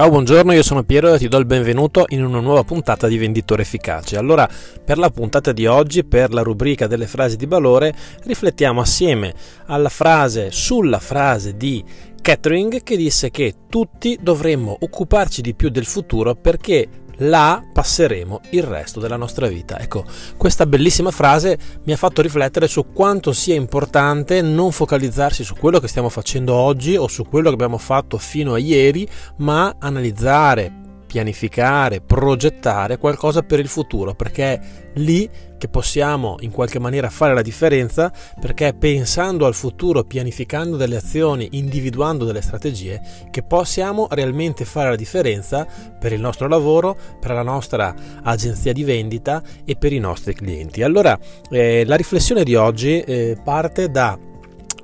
Ciao, 0.00 0.08
buongiorno, 0.08 0.52
io 0.54 0.62
sono 0.62 0.82
Piero 0.82 1.12
e 1.12 1.18
ti 1.18 1.28
do 1.28 1.36
il 1.36 1.44
benvenuto 1.44 2.06
in 2.08 2.24
una 2.24 2.40
nuova 2.40 2.64
puntata 2.64 3.06
di 3.06 3.18
Venditore 3.18 3.60
Efficace. 3.60 4.16
Allora, 4.16 4.48
per 4.82 4.96
la 4.96 5.10
puntata 5.10 5.52
di 5.52 5.66
oggi, 5.66 6.04
per 6.04 6.32
la 6.32 6.40
rubrica 6.40 6.86
delle 6.86 7.06
frasi 7.06 7.36
di 7.36 7.44
valore, 7.44 7.94
riflettiamo 8.22 8.80
assieme 8.80 9.34
alla 9.66 9.90
frase, 9.90 10.50
sulla 10.52 11.00
frase 11.00 11.54
di 11.54 11.84
Catherine 12.22 12.82
che 12.82 12.96
disse 12.96 13.30
che 13.30 13.54
tutti 13.68 14.18
dovremmo 14.22 14.74
occuparci 14.80 15.42
di 15.42 15.54
più 15.54 15.68
del 15.68 15.84
futuro 15.84 16.34
perché 16.34 16.88
là 17.20 17.62
passeremo 17.72 18.40
il 18.50 18.62
resto 18.62 19.00
della 19.00 19.16
nostra 19.16 19.46
vita. 19.46 19.78
Ecco, 19.78 20.04
questa 20.36 20.66
bellissima 20.66 21.10
frase 21.10 21.58
mi 21.84 21.92
ha 21.92 21.96
fatto 21.96 22.22
riflettere 22.22 22.68
su 22.68 22.92
quanto 22.92 23.32
sia 23.32 23.54
importante 23.54 24.42
non 24.42 24.72
focalizzarsi 24.72 25.44
su 25.44 25.54
quello 25.56 25.80
che 25.80 25.88
stiamo 25.88 26.08
facendo 26.08 26.54
oggi 26.54 26.96
o 26.96 27.08
su 27.08 27.24
quello 27.24 27.48
che 27.48 27.54
abbiamo 27.54 27.78
fatto 27.78 28.18
fino 28.18 28.54
a 28.54 28.58
ieri, 28.58 29.08
ma 29.38 29.76
analizzare, 29.78 30.79
pianificare, 31.10 32.00
progettare 32.00 32.96
qualcosa 32.96 33.42
per 33.42 33.58
il 33.58 33.66
futuro, 33.66 34.14
perché 34.14 34.52
è 34.52 34.60
lì 34.94 35.28
che 35.58 35.66
possiamo 35.66 36.36
in 36.38 36.52
qualche 36.52 36.78
maniera 36.78 37.10
fare 37.10 37.34
la 37.34 37.42
differenza, 37.42 38.12
perché 38.40 38.74
pensando 38.74 39.44
al 39.44 39.54
futuro, 39.54 40.04
pianificando 40.04 40.76
delle 40.76 40.94
azioni, 40.94 41.48
individuando 41.52 42.24
delle 42.24 42.40
strategie, 42.42 43.00
che 43.28 43.42
possiamo 43.42 44.06
realmente 44.12 44.64
fare 44.64 44.90
la 44.90 44.96
differenza 44.96 45.66
per 45.98 46.12
il 46.12 46.20
nostro 46.20 46.46
lavoro, 46.46 46.96
per 47.18 47.32
la 47.32 47.42
nostra 47.42 47.92
agenzia 48.22 48.72
di 48.72 48.84
vendita 48.84 49.42
e 49.64 49.74
per 49.74 49.92
i 49.92 49.98
nostri 49.98 50.32
clienti. 50.32 50.84
Allora, 50.84 51.18
eh, 51.50 51.84
la 51.84 51.96
riflessione 51.96 52.44
di 52.44 52.54
oggi 52.54 53.00
eh, 53.00 53.36
parte 53.42 53.90
da 53.90 54.16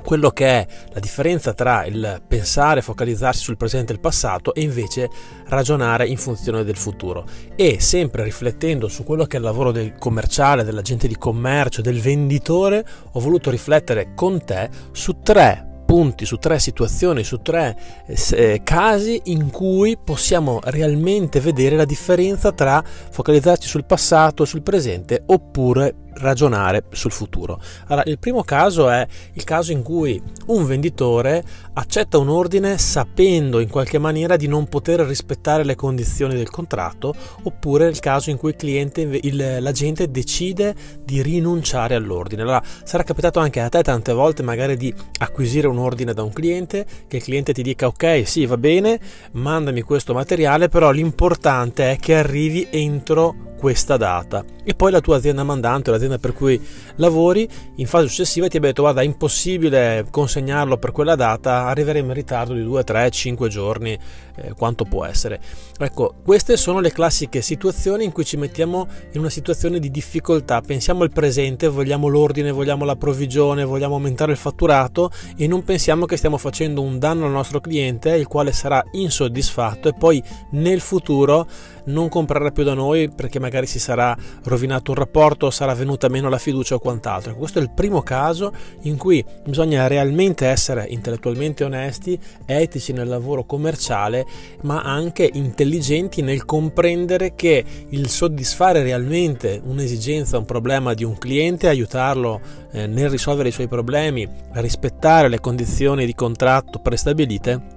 quello 0.06 0.30
che 0.30 0.46
è 0.46 0.66
la 0.92 1.00
differenza 1.00 1.52
tra 1.52 1.84
il 1.84 2.22
pensare, 2.24 2.80
focalizzarsi 2.80 3.42
sul 3.42 3.56
presente 3.56 3.90
e 3.90 3.96
il 3.96 4.00
passato 4.00 4.54
e 4.54 4.60
invece 4.60 5.10
ragionare 5.48 6.06
in 6.06 6.16
funzione 6.16 6.62
del 6.62 6.76
futuro. 6.76 7.26
E 7.56 7.80
sempre 7.80 8.22
riflettendo 8.22 8.86
su 8.86 9.02
quello 9.02 9.24
che 9.24 9.36
è 9.36 9.40
il 9.40 9.44
lavoro 9.44 9.72
del 9.72 9.98
commerciale, 9.98 10.62
dell'agente 10.62 11.08
di 11.08 11.16
commercio, 11.16 11.82
del 11.82 12.00
venditore, 12.00 12.86
ho 13.10 13.18
voluto 13.18 13.50
riflettere 13.50 14.12
con 14.14 14.44
te 14.44 14.70
su 14.92 15.18
tre 15.24 15.82
punti, 15.84 16.24
su 16.24 16.36
tre 16.36 16.60
situazioni, 16.60 17.24
su 17.24 17.42
tre 17.42 17.76
eh, 18.06 18.60
casi 18.62 19.22
in 19.24 19.50
cui 19.50 19.96
possiamo 19.96 20.60
realmente 20.62 21.40
vedere 21.40 21.74
la 21.74 21.84
differenza 21.84 22.52
tra 22.52 22.80
focalizzarci 22.84 23.66
sul 23.66 23.86
passato 23.86 24.44
e 24.44 24.46
sul 24.46 24.62
presente 24.62 25.22
oppure 25.26 25.94
ragionare 26.18 26.84
sul 26.90 27.12
futuro. 27.12 27.60
Allora, 27.86 28.08
il 28.08 28.18
primo 28.18 28.42
caso 28.42 28.88
è 28.88 29.06
il 29.32 29.44
caso 29.44 29.72
in 29.72 29.82
cui 29.82 30.20
un 30.46 30.66
venditore 30.66 31.44
accetta 31.74 32.18
un 32.18 32.28
ordine 32.28 32.78
sapendo 32.78 33.60
in 33.60 33.68
qualche 33.68 33.98
maniera 33.98 34.36
di 34.36 34.46
non 34.46 34.68
poter 34.68 35.00
rispettare 35.00 35.64
le 35.64 35.74
condizioni 35.74 36.34
del 36.34 36.50
contratto, 36.50 37.14
oppure 37.42 37.88
il 37.88 37.98
caso 38.00 38.30
in 38.30 38.36
cui 38.36 38.50
il 38.50 38.56
cliente, 38.56 39.00
il, 39.00 39.58
l'agente 39.60 40.10
decide 40.10 40.74
di 41.04 41.22
rinunciare 41.22 41.94
all'ordine. 41.94 42.42
Allora, 42.42 42.62
sarà 42.84 43.02
capitato 43.02 43.40
anche 43.40 43.60
a 43.60 43.68
te 43.68 43.82
tante 43.82 44.12
volte 44.12 44.42
magari 44.42 44.76
di 44.76 44.94
acquisire 45.18 45.66
un 45.66 45.78
ordine 45.78 46.14
da 46.14 46.22
un 46.22 46.32
cliente, 46.32 46.86
che 47.06 47.16
il 47.16 47.22
cliente 47.22 47.52
ti 47.52 47.62
dica 47.62 47.86
ok, 47.86 48.22
sì, 48.26 48.46
va 48.46 48.56
bene, 48.56 48.98
mandami 49.32 49.82
questo 49.82 50.14
materiale, 50.14 50.68
però 50.68 50.90
l'importante 50.90 51.92
è 51.92 51.98
che 51.98 52.16
arrivi 52.16 52.68
entro 52.70 53.54
questa 53.56 53.96
data 53.96 54.44
e 54.62 54.74
poi 54.74 54.90
la 54.90 55.00
tua 55.00 55.16
azienda 55.16 55.42
mandante 55.42 55.88
o 55.88 55.92
l'azienda 55.92 56.05
per 56.18 56.32
cui 56.32 56.60
lavori 56.96 57.48
in 57.76 57.86
fase 57.86 58.08
successiva 58.08 58.48
ti 58.48 58.56
abbia 58.56 58.68
detto 58.68 58.82
guarda 58.82 59.00
è 59.00 59.04
impossibile 59.04 60.06
consegnarlo 60.10 60.78
per 60.78 60.92
quella 60.92 61.14
data 61.14 61.66
arriveremo 61.66 62.08
in 62.08 62.14
ritardo 62.14 62.54
di 62.54 62.62
2, 62.62 62.84
3, 62.84 63.10
5 63.10 63.48
giorni 63.48 63.98
eh, 64.36 64.52
quanto 64.54 64.84
può 64.84 65.04
essere. 65.04 65.40
Ecco 65.78 66.14
queste 66.22 66.56
sono 66.56 66.80
le 66.80 66.92
classiche 66.92 67.42
situazioni 67.42 68.04
in 68.04 68.12
cui 68.12 68.24
ci 68.24 68.36
mettiamo 68.36 68.86
in 69.12 69.20
una 69.20 69.30
situazione 69.30 69.78
di 69.78 69.90
difficoltà. 69.90 70.60
Pensiamo 70.60 71.02
al 71.02 71.10
presente 71.10 71.68
vogliamo 71.68 72.08
l'ordine 72.08 72.50
vogliamo 72.50 72.84
la 72.84 72.96
provvigione 72.96 73.64
vogliamo 73.64 73.94
aumentare 73.94 74.32
il 74.32 74.38
fatturato 74.38 75.10
e 75.36 75.46
non 75.46 75.64
pensiamo 75.64 76.06
che 76.06 76.16
stiamo 76.16 76.38
facendo 76.38 76.82
un 76.82 76.98
danno 76.98 77.26
al 77.26 77.32
nostro 77.32 77.60
cliente 77.60 78.14
il 78.14 78.26
quale 78.26 78.52
sarà 78.52 78.84
insoddisfatto 78.92 79.88
e 79.88 79.94
poi 79.94 80.22
nel 80.50 80.80
futuro 80.80 81.46
non 81.86 82.08
comprerà 82.08 82.50
più 82.50 82.64
da 82.64 82.74
noi 82.74 83.10
perché 83.10 83.38
magari 83.38 83.66
si 83.66 83.78
sarà 83.78 84.16
rovinato 84.44 84.92
un 84.92 84.96
rapporto, 84.96 85.50
sarà 85.50 85.74
venuta 85.74 86.08
meno 86.08 86.28
la 86.28 86.38
fiducia 86.38 86.76
o 86.76 86.78
quant'altro. 86.78 87.34
Questo 87.34 87.58
è 87.58 87.62
il 87.62 87.70
primo 87.70 88.02
caso 88.02 88.52
in 88.82 88.96
cui 88.96 89.24
bisogna 89.44 89.86
realmente 89.86 90.46
essere 90.46 90.86
intellettualmente 90.88 91.64
onesti, 91.64 92.18
etici 92.44 92.92
nel 92.92 93.08
lavoro 93.08 93.44
commerciale, 93.44 94.26
ma 94.62 94.82
anche 94.82 95.28
intelligenti 95.32 96.22
nel 96.22 96.44
comprendere 96.44 97.34
che 97.34 97.64
il 97.90 98.08
soddisfare 98.08 98.82
realmente 98.82 99.60
un'esigenza, 99.64 100.38
un 100.38 100.44
problema 100.44 100.94
di 100.94 101.04
un 101.04 101.18
cliente, 101.18 101.68
aiutarlo 101.68 102.40
eh, 102.72 102.86
nel 102.86 103.10
risolvere 103.10 103.48
i 103.48 103.52
suoi 103.52 103.68
problemi, 103.68 104.28
rispettare 104.52 105.28
le 105.28 105.40
condizioni 105.40 106.06
di 106.06 106.14
contratto 106.14 106.78
prestabilite, 106.78 107.75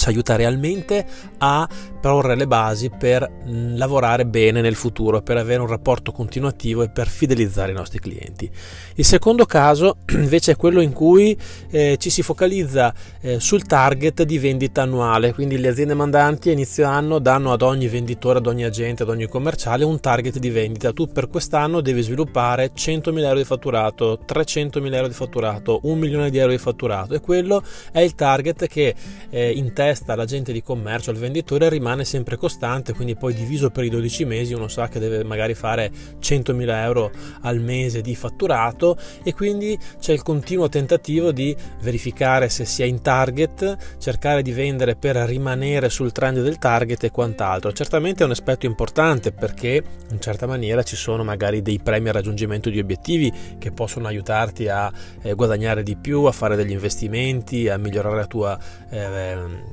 ci 0.00 0.08
aiuta 0.08 0.34
realmente 0.34 1.04
a 1.38 1.68
porre 2.00 2.34
le 2.34 2.46
basi 2.46 2.88
per 2.88 3.30
mm, 3.30 3.76
lavorare 3.76 4.24
bene 4.24 4.62
nel 4.62 4.74
futuro, 4.74 5.20
per 5.20 5.36
avere 5.36 5.60
un 5.60 5.66
rapporto 5.66 6.10
continuativo 6.10 6.82
e 6.82 6.88
per 6.88 7.06
fidelizzare 7.06 7.72
i 7.72 7.74
nostri 7.74 7.98
clienti. 7.98 8.50
Il 8.94 9.04
secondo 9.04 9.44
caso 9.44 9.98
invece 10.12 10.52
è 10.52 10.56
quello 10.56 10.80
in 10.80 10.92
cui 10.92 11.36
eh, 11.70 11.96
ci 11.98 12.08
si 12.08 12.22
focalizza 12.22 12.94
eh, 13.20 13.38
sul 13.40 13.64
target 13.64 14.22
di 14.22 14.38
vendita 14.38 14.82
annuale, 14.82 15.34
quindi 15.34 15.58
le 15.58 15.68
aziende 15.68 15.92
mandanti 15.92 16.48
a 16.48 16.52
inizio 16.52 16.86
anno 16.86 17.18
danno 17.18 17.52
ad 17.52 17.60
ogni 17.60 17.86
venditore, 17.86 18.38
ad 18.38 18.46
ogni 18.46 18.64
agente, 18.64 19.02
ad 19.02 19.10
ogni 19.10 19.28
commerciale 19.28 19.84
un 19.84 20.00
target 20.00 20.38
di 20.38 20.48
vendita. 20.48 20.92
Tu 20.92 21.08
per 21.08 21.28
quest'anno 21.28 21.82
devi 21.82 22.00
sviluppare 22.00 22.72
100.000 22.74 23.22
euro 23.22 23.36
di 23.36 23.44
fatturato, 23.44 24.20
300.000 24.26 24.94
euro 24.94 25.08
di 25.08 25.14
fatturato, 25.14 25.80
un 25.82 25.98
milione 25.98 26.30
di 26.30 26.38
euro 26.38 26.52
di 26.52 26.58
fatturato 26.58 27.12
e 27.14 27.20
quello 27.20 27.62
è 27.92 28.00
il 28.00 28.14
target 28.14 28.66
che 28.66 28.94
eh, 29.28 29.50
in 29.50 29.74
testa 29.90 30.14
l'agente 30.14 30.52
di 30.52 30.62
commercio, 30.62 31.10
il 31.10 31.16
venditore 31.16 31.68
rimane 31.68 32.04
sempre 32.04 32.36
costante, 32.36 32.92
quindi 32.92 33.16
poi 33.16 33.34
diviso 33.34 33.70
per 33.70 33.82
i 33.82 33.88
12 33.88 34.24
mesi 34.24 34.54
uno 34.54 34.68
sa 34.68 34.86
che 34.86 35.00
deve 35.00 35.24
magari 35.24 35.54
fare 35.54 35.90
100.000 36.20 36.68
euro 36.84 37.10
al 37.40 37.58
mese 37.58 38.00
di 38.00 38.14
fatturato 38.14 38.96
e 39.24 39.34
quindi 39.34 39.76
c'è 39.98 40.12
il 40.12 40.22
continuo 40.22 40.68
tentativo 40.68 41.32
di 41.32 41.56
verificare 41.82 42.48
se 42.48 42.64
si 42.64 42.82
è 42.82 42.86
in 42.86 43.02
target, 43.02 43.96
cercare 43.98 44.42
di 44.42 44.52
vendere 44.52 44.94
per 44.94 45.16
rimanere 45.16 45.88
sul 45.88 46.12
trend 46.12 46.40
del 46.40 46.58
target 46.58 47.02
e 47.02 47.10
quant'altro. 47.10 47.72
Certamente 47.72 48.22
è 48.22 48.26
un 48.26 48.30
aspetto 48.30 48.66
importante 48.66 49.32
perché 49.32 49.82
in 50.12 50.20
certa 50.20 50.46
maniera 50.46 50.84
ci 50.84 50.94
sono 50.94 51.24
magari 51.24 51.62
dei 51.62 51.80
premi 51.82 52.08
al 52.08 52.14
raggiungimento 52.14 52.70
di 52.70 52.78
obiettivi 52.78 53.32
che 53.58 53.72
possono 53.72 54.06
aiutarti 54.06 54.68
a 54.68 54.92
eh, 55.22 55.34
guadagnare 55.34 55.82
di 55.82 55.96
più, 55.96 56.22
a 56.24 56.32
fare 56.32 56.54
degli 56.54 56.70
investimenti, 56.70 57.68
a 57.68 57.76
migliorare 57.76 58.14
la 58.14 58.26
tua, 58.26 58.56
eh, 58.88 59.69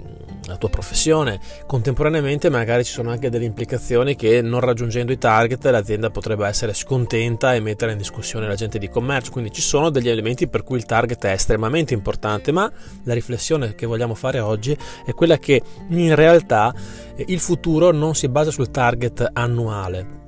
la 0.48 0.58
tua 0.58 0.70
professione. 0.70 1.40
Contemporaneamente 1.66 2.50
magari 2.50 2.84
ci 2.84 2.92
sono 2.92 3.12
anche 3.12 3.30
delle 3.30 3.46
implicazioni 3.46 4.16
che 4.16 4.42
non 4.42 4.60
raggiungendo 4.60 5.12
i 5.12 5.18
target 5.18 5.66
l'azienda 5.66 6.10
potrebbe 6.10 6.48
essere 6.48 6.74
scontenta 6.74 7.54
e 7.54 7.60
mettere 7.60 7.92
in 7.92 7.98
discussione 7.98 8.48
l'agente 8.48 8.80
di 8.80 8.90
commercio, 8.90 9.32
quindi 9.32 9.52
ci 9.52 9.62
sono 9.62 9.90
degli 9.90 10.10
elementi 10.10 10.48
per 10.48 10.64
cui 10.64 10.78
il 10.78 10.86
target 10.86 11.26
è 11.26 11.32
estremamente 11.32 11.94
importante, 11.94 12.52
ma 12.52 12.72
la 13.04 13.14
riflessione 13.14 13.76
che 13.76 13.86
vogliamo 13.86 14.16
fare 14.16 14.40
oggi 14.40 14.78
è 15.06 15.14
quella 15.14 15.38
che 15.38 15.62
in 15.90 16.16
realtà 16.16 16.74
il 17.16 17.40
futuro 17.40 17.92
non 17.92 18.16
si 18.16 18.28
basa 18.30 18.52
sul 18.52 18.72
target 18.72 19.30
annuale 19.34 20.26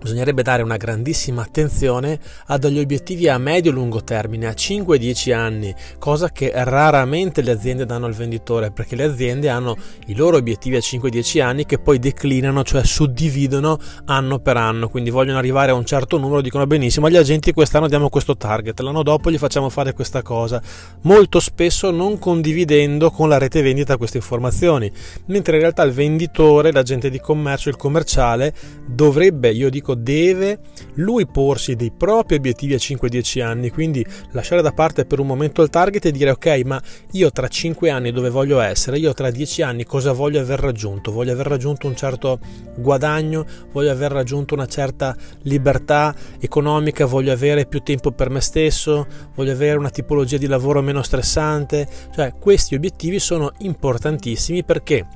Bisognerebbe 0.00 0.42
dare 0.42 0.62
una 0.62 0.78
grandissima 0.78 1.42
attenzione 1.42 2.18
a 2.46 2.56
degli 2.56 2.78
obiettivi 2.78 3.28
a 3.28 3.36
medio-lungo 3.36 4.02
termine, 4.02 4.46
a 4.46 4.52
5-10 4.52 5.34
anni, 5.34 5.74
cosa 5.98 6.30
che 6.30 6.50
raramente 6.54 7.42
le 7.42 7.50
aziende 7.50 7.84
danno 7.84 8.06
al 8.06 8.14
venditore, 8.14 8.70
perché 8.70 8.96
le 8.96 9.04
aziende 9.04 9.50
hanno 9.50 9.76
i 10.06 10.14
loro 10.14 10.38
obiettivi 10.38 10.76
a 10.76 10.78
5-10 10.78 11.42
anni 11.42 11.66
che 11.66 11.78
poi 11.78 11.98
declinano, 11.98 12.64
cioè 12.64 12.82
suddividono 12.82 13.78
anno 14.06 14.38
per 14.38 14.56
anno, 14.56 14.88
quindi 14.88 15.10
vogliono 15.10 15.36
arrivare 15.36 15.70
a 15.70 15.74
un 15.74 15.84
certo 15.84 16.16
numero, 16.16 16.40
dicono 16.40 16.66
benissimo 16.66 17.04
agli 17.04 17.18
agenti 17.18 17.52
quest'anno 17.52 17.86
diamo 17.86 18.08
questo 18.08 18.38
target, 18.38 18.80
l'anno 18.80 19.02
dopo 19.02 19.30
gli 19.30 19.36
facciamo 19.36 19.68
fare 19.68 19.92
questa 19.92 20.22
cosa, 20.22 20.62
molto 21.02 21.40
spesso 21.40 21.90
non 21.90 22.18
condividendo 22.18 23.10
con 23.10 23.28
la 23.28 23.36
rete 23.36 23.60
vendita 23.60 23.98
queste 23.98 24.16
informazioni, 24.16 24.90
mentre 25.26 25.56
in 25.56 25.60
realtà 25.60 25.82
il 25.82 25.92
venditore, 25.92 26.72
l'agente 26.72 27.10
di 27.10 27.20
commercio, 27.20 27.68
il 27.68 27.76
commerciale 27.76 28.54
dovrebbe, 28.86 29.52
io 29.52 29.68
dico 29.68 29.88
dico 29.90 29.94
deve 29.94 30.58
lui 30.94 31.26
porsi 31.26 31.76
dei 31.76 31.92
propri 31.96 32.36
obiettivi 32.36 32.74
a 32.74 32.76
5-10 32.76 33.42
anni, 33.42 33.70
quindi 33.70 34.04
lasciare 34.32 34.62
da 34.62 34.72
parte 34.72 35.04
per 35.04 35.18
un 35.18 35.26
momento 35.26 35.62
il 35.62 35.70
target 35.70 36.06
e 36.06 36.10
dire 36.12 36.30
ok, 36.30 36.62
ma 36.64 36.80
io 37.12 37.30
tra 37.30 37.48
5 37.48 37.90
anni 37.90 38.12
dove 38.12 38.30
voglio 38.30 38.60
essere, 38.60 38.98
io 38.98 39.12
tra 39.12 39.30
10 39.30 39.62
anni 39.62 39.84
cosa 39.84 40.12
voglio 40.12 40.40
aver 40.40 40.60
raggiunto? 40.60 41.12
Voglio 41.12 41.32
aver 41.32 41.46
raggiunto 41.46 41.86
un 41.86 41.96
certo 41.96 42.38
guadagno, 42.76 43.44
voglio 43.72 43.90
aver 43.90 44.12
raggiunto 44.12 44.54
una 44.54 44.66
certa 44.66 45.16
libertà 45.42 46.14
economica, 46.38 47.06
voglio 47.06 47.32
avere 47.32 47.66
più 47.66 47.80
tempo 47.80 48.12
per 48.12 48.30
me 48.30 48.40
stesso, 48.40 49.06
voglio 49.34 49.52
avere 49.52 49.78
una 49.78 49.90
tipologia 49.90 50.36
di 50.36 50.46
lavoro 50.46 50.82
meno 50.82 51.02
stressante, 51.02 51.88
cioè 52.14 52.34
questi 52.38 52.74
obiettivi 52.74 53.18
sono 53.18 53.52
importantissimi 53.58 54.64
perché 54.64 55.06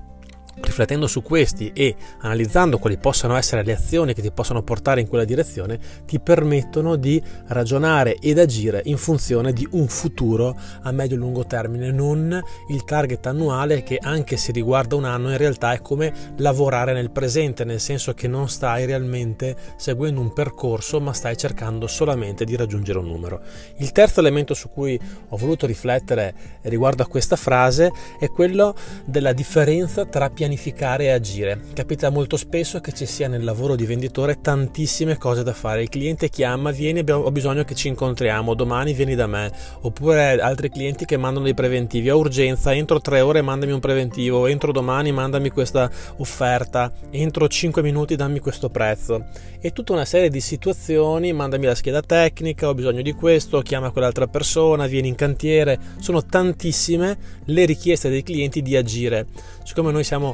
riflettendo 0.56 1.06
su 1.06 1.22
questi 1.22 1.72
e 1.74 1.96
analizzando 2.20 2.78
quali 2.78 2.96
possano 2.96 3.36
essere 3.36 3.64
le 3.64 3.72
azioni 3.72 4.14
che 4.14 4.22
ti 4.22 4.30
possono 4.30 4.62
portare 4.62 5.00
in 5.00 5.08
quella 5.08 5.24
direzione, 5.24 5.78
ti 6.06 6.20
permettono 6.20 6.96
di 6.96 7.20
ragionare 7.48 8.16
ed 8.16 8.38
agire 8.38 8.80
in 8.84 8.96
funzione 8.96 9.52
di 9.52 9.66
un 9.72 9.88
futuro 9.88 10.56
a 10.82 10.92
medio 10.92 11.16
e 11.16 11.18
lungo 11.18 11.44
termine, 11.44 11.90
non 11.90 12.40
il 12.68 12.84
target 12.84 13.26
annuale 13.26 13.82
che 13.82 13.98
anche 14.00 14.36
se 14.36 14.52
riguarda 14.52 14.96
un 14.96 15.04
anno 15.04 15.30
in 15.30 15.36
realtà 15.36 15.72
è 15.72 15.80
come 15.80 16.12
lavorare 16.36 16.92
nel 16.92 17.10
presente, 17.10 17.64
nel 17.64 17.80
senso 17.80 18.14
che 18.14 18.28
non 18.28 18.48
stai 18.48 18.86
realmente 18.86 19.56
seguendo 19.76 20.20
un 20.20 20.32
percorso, 20.32 21.00
ma 21.00 21.12
stai 21.12 21.36
cercando 21.36 21.86
solamente 21.86 22.44
di 22.44 22.56
raggiungere 22.56 22.98
un 22.98 23.06
numero. 23.06 23.40
Il 23.78 23.92
terzo 23.92 24.20
elemento 24.20 24.54
su 24.54 24.68
cui 24.70 24.98
ho 25.28 25.36
voluto 25.36 25.66
riflettere 25.66 26.34
riguardo 26.62 27.02
a 27.02 27.06
questa 27.06 27.36
frase 27.36 27.90
è 28.18 28.28
quello 28.28 28.74
della 29.04 29.32
differenza 29.32 30.04
tra 30.04 30.30
pianificazione 30.30 30.43
pianificare 30.44 31.04
e 31.04 31.10
agire. 31.10 31.58
Capita 31.72 32.10
molto 32.10 32.36
spesso 32.36 32.80
che 32.80 32.92
ci 32.92 33.06
sia 33.06 33.28
nel 33.28 33.44
lavoro 33.44 33.76
di 33.76 33.86
venditore 33.86 34.40
tantissime 34.42 35.16
cose 35.16 35.42
da 35.42 35.54
fare. 35.54 35.82
Il 35.82 35.88
cliente 35.88 36.28
chiama, 36.28 36.70
vieni, 36.70 37.02
ho 37.10 37.30
bisogno 37.30 37.64
che 37.64 37.74
ci 37.74 37.88
incontriamo, 37.88 38.52
domani 38.54 38.92
vieni 38.92 39.14
da 39.14 39.26
me. 39.26 39.50
Oppure 39.80 40.38
altri 40.40 40.68
clienti 40.68 41.06
che 41.06 41.16
mandano 41.16 41.46
dei 41.46 41.54
preventivi, 41.54 42.10
ho 42.10 42.18
urgenza, 42.18 42.74
entro 42.74 43.00
tre 43.00 43.20
ore 43.22 43.40
mandami 43.40 43.72
un 43.72 43.80
preventivo, 43.80 44.46
entro 44.46 44.70
domani 44.70 45.12
mandami 45.12 45.48
questa 45.48 45.90
offerta, 46.18 46.92
entro 47.10 47.48
cinque 47.48 47.80
minuti 47.80 48.14
dammi 48.14 48.40
questo 48.40 48.68
prezzo. 48.68 49.24
E 49.60 49.72
tutta 49.72 49.94
una 49.94 50.04
serie 50.04 50.28
di 50.28 50.40
situazioni, 50.40 51.32
mandami 51.32 51.64
la 51.64 51.74
scheda 51.74 52.02
tecnica, 52.02 52.68
ho 52.68 52.74
bisogno 52.74 53.00
di 53.00 53.12
questo, 53.12 53.62
chiama 53.62 53.90
quell'altra 53.90 54.26
persona, 54.26 54.86
vieni 54.86 55.08
in 55.08 55.14
cantiere. 55.14 55.78
Sono 56.00 56.22
tantissime 56.22 57.16
le 57.46 57.64
richieste 57.64 58.10
dei 58.10 58.22
clienti 58.22 58.60
di 58.60 58.76
agire. 58.76 59.26
Siccome 59.64 59.90
noi 59.90 60.04
siamo 60.04 60.33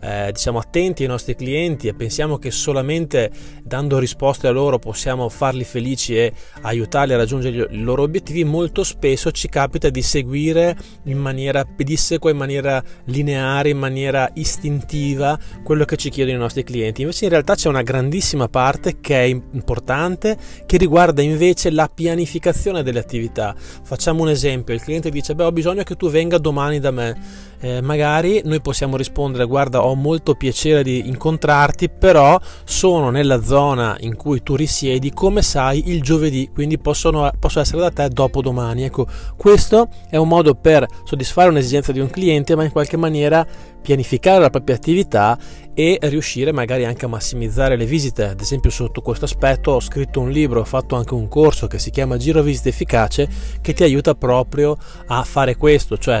eh, 0.00 0.30
diciamo 0.32 0.58
attenti 0.58 1.02
ai 1.02 1.08
nostri 1.08 1.34
clienti 1.34 1.88
e 1.88 1.94
pensiamo 1.94 2.38
che 2.38 2.50
solamente 2.50 3.30
dando 3.62 3.98
risposte 3.98 4.46
a 4.46 4.50
loro 4.50 4.78
possiamo 4.78 5.28
farli 5.28 5.64
felici 5.64 6.16
e 6.16 6.32
aiutarli 6.62 7.12
a 7.12 7.16
raggiungere 7.16 7.68
i 7.70 7.82
loro 7.82 8.02
obiettivi, 8.02 8.44
molto 8.44 8.84
spesso 8.84 9.30
ci 9.30 9.48
capita 9.48 9.88
di 9.90 10.02
seguire 10.02 10.76
in 11.04 11.18
maniera 11.18 11.64
pedissequa, 11.64 12.30
in 12.30 12.36
maniera 12.36 12.82
lineare, 13.06 13.70
in 13.70 13.78
maniera 13.78 14.30
istintiva 14.34 15.38
quello 15.62 15.84
che 15.84 15.96
ci 15.96 16.10
chiedono 16.10 16.36
i 16.36 16.40
nostri 16.40 16.64
clienti. 16.64 17.02
Invece 17.02 17.24
in 17.24 17.30
realtà 17.30 17.54
c'è 17.54 17.68
una 17.68 17.82
grandissima 17.82 18.48
parte 18.48 19.00
che 19.00 19.18
è 19.18 19.24
importante 19.24 20.36
che 20.66 20.76
riguarda 20.76 21.22
invece 21.22 21.70
la 21.70 21.90
pianificazione 21.92 22.82
delle 22.82 22.98
attività. 22.98 23.54
Facciamo 23.56 24.22
un 24.22 24.28
esempio, 24.28 24.74
il 24.74 24.82
cliente 24.82 25.10
dice 25.10 25.34
"Beh, 25.34 25.44
ho 25.44 25.52
bisogno 25.52 25.82
che 25.82 25.96
tu 25.96 26.08
venga 26.08 26.38
domani 26.38 26.78
da 26.78 26.90
me". 26.90 27.44
Eh, 27.58 27.80
magari 27.80 28.42
noi 28.44 28.60
possiamo 28.60 28.96
rispondere 28.96 29.44
"Guarda, 29.46 29.85
ho 29.86 29.94
molto 29.94 30.34
piacere 30.34 30.82
di 30.82 31.06
incontrarti, 31.06 31.88
però 31.88 32.38
sono 32.64 33.10
nella 33.10 33.42
zona 33.42 33.96
in 34.00 34.16
cui 34.16 34.42
tu 34.42 34.54
risiedi, 34.56 35.12
come 35.12 35.42
sai, 35.42 35.90
il 35.90 36.02
giovedì, 36.02 36.50
quindi 36.52 36.78
possono, 36.78 37.30
posso 37.38 37.60
essere 37.60 37.80
da 37.80 37.90
te 37.90 38.08
dopo 38.08 38.42
domani. 38.42 38.84
Ecco, 38.84 39.06
questo 39.36 39.88
è 40.08 40.16
un 40.16 40.28
modo 40.28 40.54
per 40.54 40.86
soddisfare 41.04 41.48
un'esigenza 41.48 41.92
di 41.92 42.00
un 42.00 42.10
cliente, 42.10 42.56
ma 42.56 42.64
in 42.64 42.72
qualche 42.72 42.96
maniera 42.96 43.46
pianificare 43.86 44.40
la 44.40 44.50
propria 44.50 44.74
attività 44.74 45.38
e 45.72 45.98
riuscire 46.02 46.50
magari 46.50 46.84
anche 46.84 47.04
a 47.04 47.08
massimizzare 47.08 47.76
le 47.76 47.84
visite. 47.84 48.24
Ad 48.24 48.40
esempio, 48.40 48.70
sotto 48.70 49.00
questo 49.00 49.26
aspetto 49.26 49.72
ho 49.72 49.80
scritto 49.80 50.20
un 50.20 50.30
libro, 50.30 50.60
ho 50.60 50.64
fatto 50.64 50.96
anche 50.96 51.14
un 51.14 51.28
corso 51.28 51.68
che 51.68 51.78
si 51.78 51.90
chiama 51.90 52.16
Giro 52.16 52.42
Visite 52.42 52.70
Efficace 52.70 53.28
che 53.60 53.74
ti 53.74 53.84
aiuta 53.84 54.14
proprio 54.14 54.76
a 55.06 55.22
fare 55.22 55.56
questo, 55.56 55.98
cioè 55.98 56.20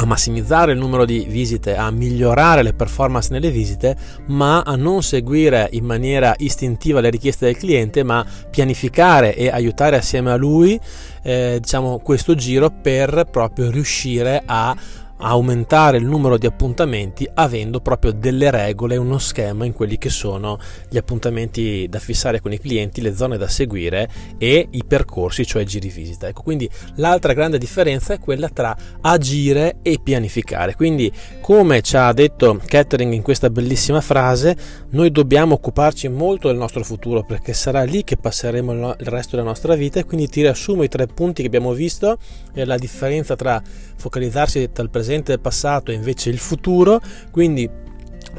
a 0.00 0.06
massimizzare 0.06 0.72
il 0.72 0.78
numero 0.78 1.04
di 1.04 1.26
visite, 1.28 1.76
a 1.76 1.90
migliorare 1.90 2.62
le 2.62 2.72
performance 2.72 3.30
nelle 3.30 3.50
visite, 3.50 3.94
ma 4.26 4.62
a 4.62 4.74
non 4.74 5.02
seguire 5.02 5.68
in 5.72 5.84
maniera 5.84 6.34
istintiva 6.38 7.00
le 7.00 7.10
richieste 7.10 7.44
del 7.44 7.58
cliente, 7.58 8.02
ma 8.02 8.24
pianificare 8.50 9.34
e 9.34 9.48
aiutare 9.50 9.96
assieme 9.96 10.30
a 10.30 10.36
lui 10.36 10.80
eh, 11.22 11.58
diciamo, 11.60 11.98
questo 11.98 12.34
giro 12.34 12.70
per 12.70 13.28
proprio 13.30 13.70
riuscire 13.70 14.42
a 14.44 14.74
aumentare 15.20 15.98
il 15.98 16.04
numero 16.04 16.38
di 16.38 16.46
appuntamenti 16.46 17.28
avendo 17.34 17.80
proprio 17.80 18.12
delle 18.12 18.50
regole, 18.50 18.96
uno 18.96 19.18
schema 19.18 19.64
in 19.64 19.72
quelli 19.72 19.98
che 19.98 20.10
sono 20.10 20.58
gli 20.88 20.96
appuntamenti 20.96 21.86
da 21.88 21.98
fissare 21.98 22.40
con 22.40 22.52
i 22.52 22.58
clienti, 22.58 23.00
le 23.00 23.14
zone 23.14 23.36
da 23.36 23.48
seguire 23.48 24.08
e 24.38 24.68
i 24.70 24.84
percorsi, 24.84 25.46
cioè 25.46 25.64
giri 25.64 25.88
visita. 25.88 26.28
Ecco, 26.28 26.42
quindi 26.42 26.68
l'altra 26.96 27.32
grande 27.32 27.58
differenza 27.58 28.14
è 28.14 28.18
quella 28.18 28.48
tra 28.48 28.76
agire 29.00 29.76
e 29.82 29.98
pianificare. 30.02 30.74
Quindi, 30.74 31.10
come 31.40 31.82
ci 31.82 31.96
ha 31.96 32.12
detto 32.12 32.60
Catering 32.64 33.12
in 33.12 33.22
questa 33.22 33.50
bellissima 33.50 34.00
frase, 34.00 34.56
noi 34.90 35.10
dobbiamo 35.10 35.54
occuparci 35.54 36.08
molto 36.08 36.48
del 36.48 36.56
nostro 36.56 36.82
futuro 36.84 37.24
perché 37.24 37.52
sarà 37.52 37.82
lì 37.82 38.04
che 38.04 38.16
passeremo 38.16 38.72
il 38.72 39.06
resto 39.06 39.36
della 39.36 39.48
nostra 39.48 39.74
vita 39.74 40.00
e 40.00 40.04
quindi 40.04 40.28
ti 40.28 40.42
riassumo 40.42 40.82
i 40.82 40.88
tre 40.88 41.06
punti 41.06 41.42
che 41.42 41.48
abbiamo 41.48 41.72
visto 41.72 42.18
la 42.54 42.76
differenza 42.76 43.36
tra 43.36 43.62
focalizzarsi 44.00 44.70
dal 44.72 44.90
presente 44.90 45.32
il 45.32 45.40
passato 45.40 45.90
e 45.90 45.94
invece 45.94 46.30
il 46.30 46.38
futuro, 46.38 47.00
quindi 47.30 47.68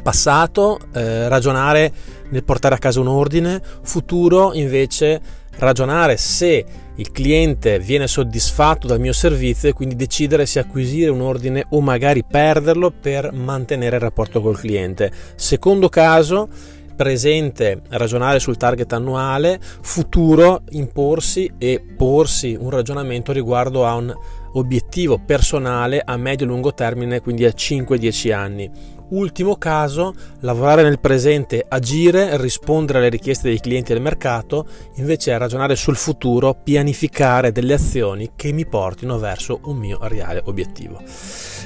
passato, 0.04 0.80
eh, 0.94 1.28
ragionare 1.28 1.92
nel 2.30 2.44
portare 2.44 2.76
a 2.76 2.78
casa 2.78 3.00
un 3.00 3.08
ordine, 3.08 3.62
futuro 3.84 4.54
invece 4.54 5.22
ragionare 5.58 6.18
se 6.18 6.66
il 6.96 7.12
cliente 7.12 7.80
viene 7.80 8.08
soddisfatto 8.08 8.88
dal 8.88 9.00
mio 9.00 9.14
servizio 9.14 9.70
e 9.70 9.74
quindi 9.74 9.96
decidere 9.96 10.46
se 10.46 10.60
acquisire 10.60 11.10
un 11.10 11.22
ordine 11.22 11.66
o 11.70 11.82
magari 11.82 12.24
perderlo 12.24 12.92
per 12.92 13.32
mantenere 13.32 13.98
il 13.98 14.02
rapporto 14.02 14.42
col 14.42 14.58
cliente. 14.58 15.12
Secondo 15.36 15.90
caso, 15.90 16.48
presente 16.96 17.82
ragionare 17.90 18.40
sul 18.40 18.58
target 18.58 18.94
annuale, 18.94 19.60
futuro 19.82 20.62
imporsi 20.72 21.52
e 21.58 21.84
porsi 21.98 22.56
un 22.60 22.70
ragionamento 22.70 23.32
riguardo 23.32 23.86
a 23.86 23.96
un 23.96 24.14
obiettivo 24.54 25.20
personale 25.20 26.02
a 26.04 26.18
medio-lungo 26.18 26.74
termine, 26.74 27.22
quindi 27.22 27.46
a 27.46 27.50
5-10 27.50 28.34
anni. 28.34 28.72
Ultimo 29.12 29.58
caso, 29.58 30.14
lavorare 30.40 30.84
nel 30.84 31.00
presente, 31.00 31.66
agire, 31.68 32.38
rispondere 32.38 33.00
alle 33.00 33.10
richieste 33.10 33.50
dei 33.50 33.60
clienti 33.60 33.92
del 33.92 34.02
mercato, 34.02 34.66
invece 34.96 35.38
ragionare 35.38 35.76
sul 35.76 35.98
futuro, 35.98 36.54
pianificare 36.54 37.52
delle 37.52 37.74
azioni 37.74 38.32
che 38.36 38.54
mi 38.54 38.66
portino 38.66 39.20
verso 39.20 39.60
un 39.66 39.78
mio 39.78 40.00
reale 40.02 40.42
obiettivo. 40.46 41.02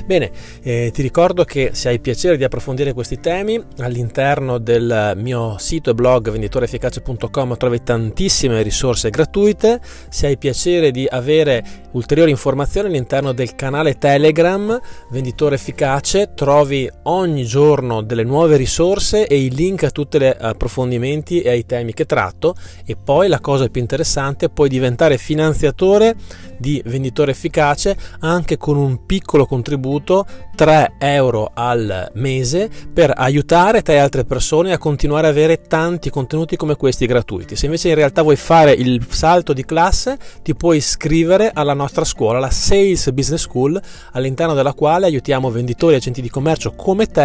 Bene, 0.05 0.29
eh, 0.61 0.91
ti 0.93 1.01
ricordo 1.01 1.43
che 1.45 1.71
se 1.73 1.89
hai 1.89 1.99
piacere 1.99 2.37
di 2.37 2.43
approfondire 2.43 2.93
questi 2.93 3.19
temi, 3.19 3.59
all'interno 3.79 4.59
del 4.59 5.13
mio 5.15 5.57
sito 5.57 5.89
e 5.89 5.93
blog 5.95 6.29
venditoreefficace.com 6.29 7.57
trovi 7.57 7.81
tantissime 7.81 8.61
risorse 8.61 9.09
gratuite. 9.09 9.81
Se 10.09 10.27
hai 10.27 10.37
piacere 10.37 10.91
di 10.91 11.07
avere 11.09 11.63
ulteriori 11.91 12.29
informazioni 12.29 12.87
all'interno 12.87 13.31
del 13.31 13.55
canale 13.55 13.97
Telegram 13.97 14.79
Venditore 15.09 15.55
Efficace, 15.55 16.33
trovi 16.35 16.87
ogni 17.03 17.34
giorno 17.43 18.01
delle 18.01 18.23
nuove 18.23 18.55
risorse 18.57 19.27
e 19.27 19.37
i 19.37 19.49
link 19.49 19.83
a 19.83 19.89
tutti 19.89 20.19
gli 20.19 20.23
approfondimenti 20.25 21.41
e 21.41 21.49
ai 21.49 21.65
temi 21.65 21.93
che 21.93 22.05
tratto. 22.05 22.55
E 22.85 22.95
poi 22.95 23.27
la 23.27 23.39
cosa 23.39 23.67
più 23.67 23.81
interessante, 23.81 24.49
puoi 24.49 24.69
diventare 24.69 25.17
finanziatore 25.17 26.15
di 26.57 26.81
Venditore 26.85 27.31
Efficace 27.31 27.97
anche 28.19 28.57
con 28.57 28.77
un 28.77 29.05
piccolo 29.05 29.45
contributo 29.45 30.25
3 30.55 30.93
euro 30.99 31.51
al 31.53 32.11
mese 32.13 32.69
per 32.93 33.11
aiutare 33.15 33.81
te 33.81 33.93
e 33.93 33.97
altre 33.97 34.23
persone 34.23 34.71
a 34.71 34.77
continuare 34.77 35.27
ad 35.27 35.33
avere 35.33 35.61
tanti 35.61 36.09
contenuti 36.09 36.55
come 36.55 36.75
questi 36.75 37.05
gratuiti. 37.05 37.55
Se 37.55 37.65
invece 37.65 37.89
in 37.89 37.95
realtà 37.95 38.21
vuoi 38.21 38.35
fare 38.35 38.71
il 38.71 39.05
salto 39.09 39.53
di 39.53 39.65
classe, 39.65 40.17
ti 40.43 40.55
puoi 40.55 40.77
iscrivere 40.77 41.51
alla 41.53 41.73
nostra 41.73 42.05
scuola, 42.05 42.39
la 42.39 42.49
Sales 42.49 43.11
Business 43.11 43.41
School, 43.41 43.81
all'interno 44.11 44.53
della 44.53 44.73
quale 44.73 45.05
aiutiamo 45.05 45.49
venditori 45.49 45.93
e 45.93 45.97
agenti 45.97 46.21
di 46.21 46.29
commercio 46.29 46.71
come 46.71 47.07
te 47.07 47.24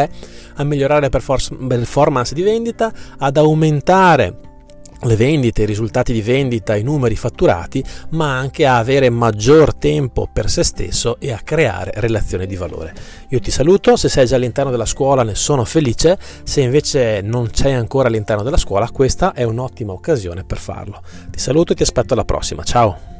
a 0.54 0.64
migliorare 0.64 1.09
performance 1.09 2.35
di 2.35 2.42
vendita, 2.42 2.92
ad 3.19 3.37
aumentare 3.37 4.49
le 5.02 5.16
vendite, 5.16 5.62
i 5.62 5.66
risultati 5.66 6.12
di 6.12 6.21
vendita, 6.21 6.76
i 6.76 6.83
numeri 6.83 7.16
fatturati, 7.16 7.83
ma 8.11 8.37
anche 8.37 8.66
a 8.66 8.76
avere 8.76 9.09
maggior 9.09 9.75
tempo 9.75 10.28
per 10.30 10.50
se 10.50 10.62
stesso 10.62 11.16
e 11.19 11.33
a 11.33 11.40
creare 11.42 11.92
relazioni 11.97 12.47
di 12.47 12.57
valore. 12.57 12.92
Io 13.28 13.40
ti 13.40 13.50
saluto, 13.50 13.97
se 13.97 14.09
sei 14.09 14.26
già 14.26 14.37
all'interno 14.37 14.71
della 14.71 14.85
scuola 14.85 15.23
ne 15.23 15.35
sono 15.35 15.64
felice, 15.64 16.19
se 16.42 16.61
invece 16.61 17.21
non 17.23 17.49
sei 17.52 17.73
ancora 17.73 18.09
all'interno 18.09 18.42
della 18.42 18.59
scuola 18.59 18.90
questa 18.90 19.33
è 19.33 19.42
un'ottima 19.42 19.92
occasione 19.92 20.45
per 20.45 20.59
farlo. 20.59 21.00
Ti 21.30 21.38
saluto 21.38 21.73
e 21.73 21.76
ti 21.76 21.83
aspetto 21.83 22.12
alla 22.12 22.25
prossima, 22.25 22.62
ciao! 22.62 23.19